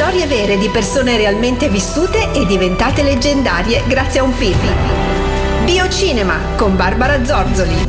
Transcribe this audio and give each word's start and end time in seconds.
Storie 0.00 0.26
vere 0.26 0.56
di 0.56 0.70
persone 0.70 1.18
realmente 1.18 1.68
vissute 1.68 2.32
e 2.32 2.46
diventate 2.46 3.02
leggendarie 3.02 3.84
grazie 3.86 4.20
a 4.20 4.22
un 4.22 4.32
film. 4.32 4.58
Biocinema 5.66 6.38
con 6.56 6.74
Barbara 6.74 7.22
Zorzoli. 7.22 7.86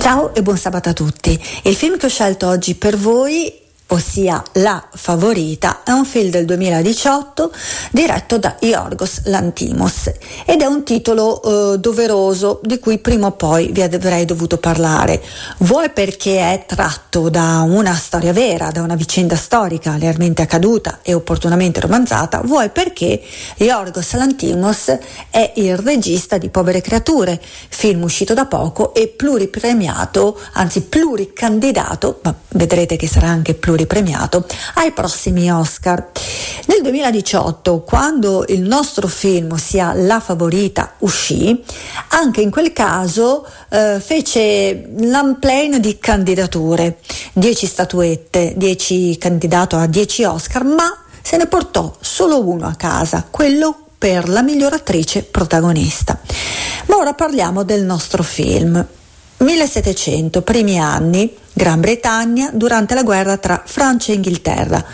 Ciao 0.00 0.34
e 0.34 0.42
buon 0.42 0.56
sabato 0.56 0.88
a 0.88 0.92
tutti. 0.92 1.40
Il 1.62 1.76
film 1.76 1.96
che 1.96 2.06
ho 2.06 2.08
scelto 2.08 2.48
oggi 2.48 2.74
per 2.74 2.96
voi 2.96 3.63
ossia 3.94 4.42
La 4.54 4.84
Favorita, 4.92 5.82
è 5.84 5.92
un 5.92 6.04
film 6.04 6.30
del 6.30 6.44
2018 6.46 7.52
diretto 7.92 8.38
da 8.38 8.56
Yorgos 8.58 9.22
Lantimos 9.26 10.10
ed 10.44 10.62
è 10.62 10.66
un 10.66 10.82
titolo 10.82 11.74
eh, 11.74 11.78
doveroso 11.78 12.60
di 12.64 12.80
cui 12.80 12.98
prima 12.98 13.28
o 13.28 13.32
poi 13.32 13.70
vi 13.70 13.82
avrei 13.82 14.24
dovuto 14.24 14.58
parlare, 14.58 15.22
vuoi 15.58 15.90
perché 15.90 16.38
è 16.38 16.64
tratto 16.66 17.28
da 17.28 17.60
una 17.60 17.94
storia 17.94 18.32
vera, 18.32 18.72
da 18.72 18.82
una 18.82 18.96
vicenda 18.96 19.36
storica 19.36 19.96
realmente 19.96 20.42
accaduta 20.42 20.98
e 21.02 21.14
opportunamente 21.14 21.78
romanzata, 21.80 22.40
vuoi 22.44 22.70
perché 22.70 23.22
Yorgos 23.58 24.14
Lantimos 24.14 24.98
è 25.30 25.52
il 25.56 25.76
regista 25.78 26.36
di 26.36 26.48
Povere 26.48 26.80
Creature, 26.80 27.40
film 27.68 28.02
uscito 28.02 28.34
da 28.34 28.46
poco 28.46 28.92
e 28.92 29.06
pluripremiato, 29.06 30.36
anzi 30.54 30.82
pluricandidato, 30.82 32.18
ma 32.24 32.34
vedrete 32.48 32.96
che 32.96 33.06
sarà 33.06 33.28
anche 33.28 33.54
pluripremiato 33.54 33.82
premiato 33.86 34.46
ai 34.74 34.92
prossimi 34.92 35.50
Oscar. 35.50 36.10
Nel 36.66 36.80
2018, 36.82 37.82
quando 37.82 38.44
il 38.48 38.62
nostro 38.62 39.06
film, 39.06 39.52
ossia 39.52 39.92
La 39.94 40.20
Favorita, 40.20 40.94
uscì, 40.98 41.62
anche 42.08 42.40
in 42.40 42.50
quel 42.50 42.72
caso 42.72 43.46
eh, 43.70 44.00
fece 44.00 44.88
l'unplane 44.96 45.80
di 45.80 45.98
candidature, 45.98 46.98
10 47.32 47.66
statuette, 47.66 48.54
10 48.56 49.18
candidato 49.18 49.76
a 49.76 49.86
10 49.86 50.24
Oscar, 50.24 50.64
ma 50.64 51.04
se 51.22 51.36
ne 51.36 51.46
portò 51.46 51.96
solo 52.00 52.46
uno 52.46 52.66
a 52.66 52.74
casa, 52.74 53.26
quello 53.30 53.78
per 53.96 54.28
la 54.28 54.42
miglior 54.42 54.74
attrice 54.74 55.22
protagonista. 55.22 56.18
Ma 56.86 56.96
ora 56.96 57.14
parliamo 57.14 57.62
del 57.62 57.84
nostro 57.84 58.22
film. 58.22 58.86
1700, 59.38 60.42
primi 60.42 60.78
anni, 60.78 61.34
Gran 61.52 61.80
Bretagna, 61.80 62.50
durante 62.52 62.94
la 62.94 63.02
guerra 63.02 63.36
tra 63.36 63.62
Francia 63.64 64.12
e 64.12 64.16
Inghilterra. 64.16 64.84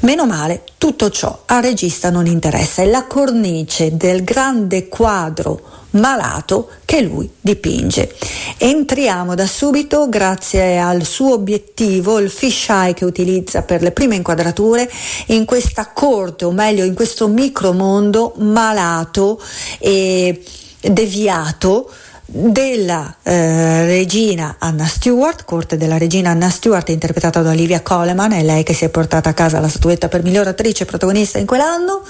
Meno 0.00 0.26
male, 0.26 0.64
tutto 0.78 1.10
ciò 1.10 1.42
al 1.46 1.62
regista 1.62 2.10
non 2.10 2.26
interessa, 2.26 2.82
è 2.82 2.86
la 2.86 3.06
cornice 3.06 3.96
del 3.96 4.24
grande 4.24 4.88
quadro 4.88 5.80
malato 5.92 6.70
che 6.84 7.02
lui 7.02 7.30
dipinge. 7.40 8.14
Entriamo 8.58 9.34
da 9.34 9.46
subito 9.46 10.08
grazie 10.08 10.78
al 10.78 11.04
suo 11.04 11.34
obiettivo, 11.34 12.18
il 12.18 12.30
fisheye 12.30 12.94
che 12.94 13.04
utilizza 13.04 13.62
per 13.62 13.82
le 13.82 13.92
prime 13.92 14.16
inquadrature, 14.16 14.90
in 15.26 15.44
questa 15.44 15.90
corte, 15.92 16.44
o 16.44 16.50
meglio 16.50 16.84
in 16.84 16.94
questo 16.94 17.28
micromondo 17.28 18.34
malato 18.38 19.40
e 19.78 20.42
deviato 20.80 21.90
della 22.34 23.14
eh, 23.22 23.84
regina 23.84 24.56
Anna 24.58 24.86
Stewart, 24.86 25.44
corte 25.44 25.76
della 25.76 25.98
regina 25.98 26.30
Anna 26.30 26.48
Stewart 26.48 26.88
interpretata 26.88 27.42
da 27.42 27.50
Olivia 27.50 27.82
Coleman, 27.82 28.32
è 28.32 28.42
lei 28.42 28.62
che 28.62 28.72
si 28.72 28.86
è 28.86 28.88
portata 28.88 29.28
a 29.28 29.34
casa 29.34 29.60
la 29.60 29.68
statuetta 29.68 30.08
per 30.08 30.22
miglior 30.22 30.46
attrice 30.46 30.86
protagonista 30.86 31.38
in 31.38 31.44
quell'anno, 31.44 32.02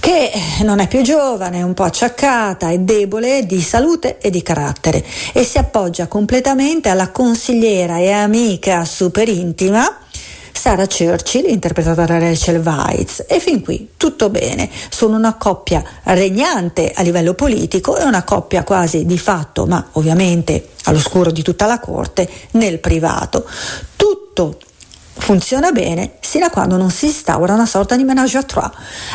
che 0.00 0.32
non 0.62 0.78
è 0.78 0.88
più 0.88 1.02
giovane, 1.02 1.58
è 1.58 1.62
un 1.62 1.74
po' 1.74 1.82
acciaccata, 1.82 2.70
è 2.70 2.78
debole 2.78 3.44
di 3.44 3.60
salute 3.60 4.16
e 4.16 4.30
di 4.30 4.42
carattere 4.42 5.04
e 5.34 5.44
si 5.44 5.58
appoggia 5.58 6.06
completamente 6.06 6.88
alla 6.88 7.10
consigliera 7.10 7.98
e 7.98 8.10
amica 8.10 8.86
super 8.86 9.28
intima 9.28 9.98
Sarah 10.64 10.86
Churchill, 10.86 11.50
interpretata 11.50 12.06
da 12.06 12.18
Rachel 12.18 12.62
Weisz, 12.64 13.26
e 13.28 13.38
fin 13.38 13.60
qui 13.60 13.90
tutto 13.98 14.30
bene. 14.30 14.70
Sono 14.88 15.14
una 15.14 15.34
coppia 15.34 15.84
regnante 16.04 16.90
a 16.94 17.02
livello 17.02 17.34
politico 17.34 17.98
e 17.98 18.04
una 18.04 18.24
coppia 18.24 18.64
quasi 18.64 19.04
di 19.04 19.18
fatto, 19.18 19.66
ma 19.66 19.88
ovviamente 19.92 20.70
all'oscuro 20.84 21.30
di 21.32 21.42
tutta 21.42 21.66
la 21.66 21.78
corte, 21.78 22.26
nel 22.52 22.78
privato. 22.78 23.46
Tutto 23.94 24.56
funziona 25.16 25.72
bene 25.72 26.16
sino 26.20 26.46
a 26.46 26.50
quando 26.50 26.76
non 26.76 26.90
si 26.90 27.06
instaura 27.06 27.54
una 27.54 27.66
sorta 27.66 27.96
di 27.96 28.04
menage 28.04 28.38
à 28.38 28.42
trois. 28.42 28.70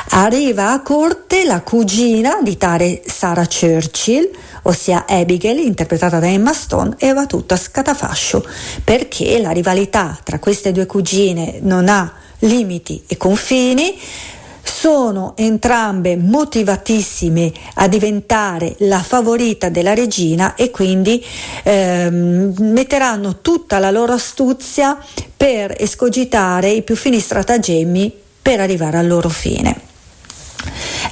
Arriva 0.09 0.71
a 0.71 0.81
corte 0.81 1.43
la 1.43 1.61
cugina 1.61 2.39
di 2.41 2.57
tale 2.57 3.01
Sarah 3.05 3.45
Churchill, 3.45 4.29
ossia 4.63 5.05
Abigail, 5.07 5.59
interpretata 5.59 6.19
da 6.19 6.27
Emma 6.27 6.53
Stone, 6.53 6.95
e 6.97 7.13
va 7.13 7.25
tutto 7.25 7.53
a 7.53 7.57
scatafascio 7.57 8.45
perché 8.83 9.39
la 9.41 9.51
rivalità 9.51 10.17
tra 10.23 10.39
queste 10.39 10.71
due 10.71 10.85
cugine 10.85 11.59
non 11.61 11.89
ha 11.89 12.11
limiti 12.39 13.03
e 13.07 13.17
confini 13.17 13.99
sono 14.79 15.33
entrambe 15.35 16.15
motivatissime 16.15 17.51
a 17.73 17.89
diventare 17.89 18.75
la 18.77 18.99
favorita 18.99 19.67
della 19.67 19.93
regina 19.93 20.55
e 20.55 20.71
quindi 20.71 21.21
ehm, 21.63 22.53
metteranno 22.59 23.39
tutta 23.41 23.77
la 23.77 23.91
loro 23.91 24.13
astuzia 24.13 24.97
per 25.35 25.75
escogitare 25.77 26.69
i 26.69 26.81
più 26.81 26.95
fini 26.95 27.19
stratagemmi 27.19 28.13
per 28.41 28.61
arrivare 28.61 28.97
al 28.97 29.07
loro 29.07 29.27
fine. 29.27 29.88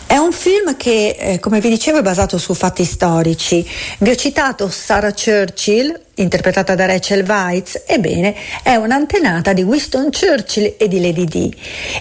È 0.08 0.16
un 0.16 0.32
film 0.32 0.78
che, 0.78 1.18
eh, 1.20 1.40
come 1.40 1.60
vi 1.60 1.68
dicevo, 1.68 1.98
è 1.98 2.02
basato 2.02 2.38
su 2.38 2.54
fatti 2.54 2.86
storici. 2.86 3.70
Vi 4.00 4.10
ho 4.10 4.16
citato 4.16 4.70
Sarah 4.70 5.12
Churchill, 5.12 6.00
interpretata 6.16 6.76
da 6.76 6.86
Rachel 6.86 7.26
Weitz, 7.28 7.84
ebbene 7.86 8.34
è 8.64 8.76
un'antenata 8.76 9.52
di 9.52 9.64
Winston 9.64 10.10
Churchill 10.10 10.76
e 10.78 10.88
di 10.88 11.02
Lady 11.02 11.26
Di 11.26 11.54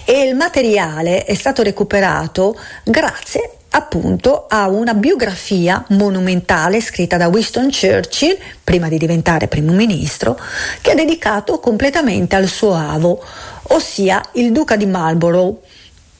e 0.05 0.21
il 0.21 0.35
materiale 0.35 1.25
è 1.25 1.33
stato 1.33 1.63
recuperato 1.63 2.57
grazie 2.85 3.57
appunto 3.71 4.45
a 4.47 4.69
una 4.69 4.93
biografia 4.93 5.83
monumentale 5.89 6.79
scritta 6.79 7.17
da 7.17 7.27
Winston 7.27 7.69
Churchill, 7.69 8.37
prima 8.63 8.87
di 8.87 8.97
diventare 8.97 9.49
primo 9.49 9.73
ministro, 9.73 10.39
che 10.79 10.93
è 10.93 10.95
dedicato 10.95 11.59
completamente 11.59 12.37
al 12.37 12.47
suo 12.47 12.73
avo, 12.73 13.21
ossia 13.63 14.23
il 14.35 14.53
duca 14.53 14.77
di 14.77 14.85
Marlborough, 14.85 15.57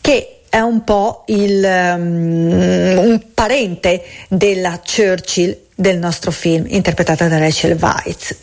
che 0.02 0.37
è 0.58 0.62
un 0.62 0.84
po' 0.84 1.24
il, 1.28 1.64
um, 1.64 2.98
un 2.98 3.22
parente 3.34 4.04
della 4.28 4.82
Churchill 4.84 5.56
del 5.76 6.00
nostro 6.00 6.32
film, 6.32 6.66
interpretata 6.68 7.28
da 7.28 7.38
Rachel 7.38 7.78
Weisz. 7.80 8.36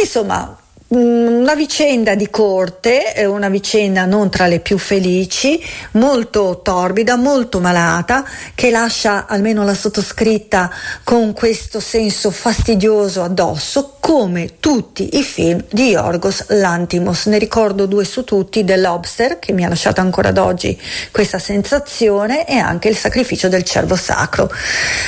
Insomma, 0.00 0.56
Mm, 0.56 0.61
una 0.94 1.54
vicenda 1.54 2.14
di 2.14 2.28
corte, 2.28 3.24
una 3.26 3.48
vicenda 3.48 4.04
non 4.04 4.28
tra 4.28 4.46
le 4.46 4.60
più 4.60 4.76
felici, 4.76 5.62
molto 5.92 6.60
torbida, 6.62 7.16
molto 7.16 7.60
malata, 7.60 8.24
che 8.54 8.70
lascia 8.70 9.26
almeno 9.26 9.64
la 9.64 9.74
sottoscritta 9.74 10.70
con 11.02 11.32
questo 11.32 11.80
senso 11.80 12.30
fastidioso 12.30 13.22
addosso, 13.22 13.96
come 14.00 14.58
tutti 14.60 15.16
i 15.16 15.22
film 15.22 15.64
di 15.70 15.90
Yorgos 15.90 16.48
Lantimos. 16.48 17.24
Ne 17.26 17.38
ricordo 17.38 17.86
due 17.86 18.04
su 18.04 18.24
tutti, 18.24 18.62
The 18.62 18.76
Lobster, 18.76 19.38
che 19.38 19.52
mi 19.52 19.64
ha 19.64 19.68
lasciato 19.68 20.02
ancora 20.02 20.28
ad 20.28 20.38
oggi 20.38 20.78
questa 21.10 21.38
sensazione, 21.38 22.46
e 22.46 22.58
anche 22.58 22.88
Il 22.88 22.96
sacrificio 22.98 23.48
del 23.48 23.62
cervo 23.62 23.96
sacro. 23.96 24.50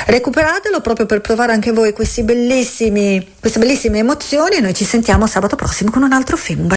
Recuperatelo 0.07 0.81
proprio 0.83 1.07
per 1.07 1.21
provare 1.23 1.53
anche 1.53 1.73
voi 1.73 1.95
queste 1.95 2.25
bellissime 2.25 3.25
emozioni 3.41 4.57
e 4.57 4.61
noi 4.61 4.75
ci 4.75 4.85
sentiamo 4.85 5.27
sabato 5.27 5.57
prossimo 5.57 5.91
con 5.91 6.03
un 6.03 6.13
altro 6.13 6.37
film. 6.37 6.69